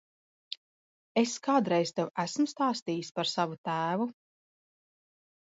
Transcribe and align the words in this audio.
Es 1.21 1.33
kādreiz 1.47 1.91
tev 1.99 2.09
esmu 2.23 2.47
stāstījis 2.55 3.13
par 3.19 3.31
savu 3.35 3.61
tēvu? 3.71 4.09